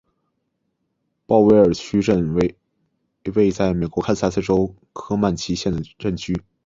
[1.27, 2.01] 鲍威尔镇区
[2.33, 2.55] 为
[3.35, 6.41] 位在美国堪萨斯州科曼奇县的镇区。